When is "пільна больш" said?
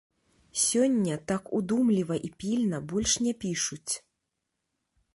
2.41-3.11